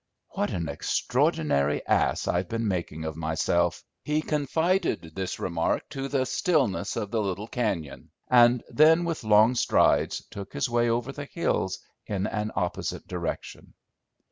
"What 0.29 0.49
an 0.49 0.67
extraordinary 0.67 1.85
ass 1.85 2.27
I've 2.27 2.49
been 2.49 2.67
making 2.67 3.05
of 3.05 3.15
myself!" 3.15 3.83
He 4.03 4.23
confided 4.23 5.11
this 5.13 5.39
remark 5.39 5.87
to 5.89 6.07
the 6.07 6.25
stillness 6.25 6.95
of 6.95 7.11
the 7.11 7.21
little 7.21 7.47
cañon, 7.47 8.07
and 8.27 8.63
then, 8.67 9.05
with 9.05 9.23
long 9.23 9.53
strides, 9.53 10.23
took 10.31 10.53
his 10.53 10.67
way 10.67 10.89
over 10.89 11.11
the 11.11 11.25
hills 11.25 11.77
in 12.07 12.25
an 12.25 12.51
opposite 12.55 13.07
direction. 13.07 13.75